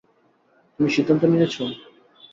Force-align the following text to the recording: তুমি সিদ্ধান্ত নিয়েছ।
তুমি 0.79 0.89
সিদ্ধান্ত 0.89 1.23
নিয়েছ। 1.25 1.55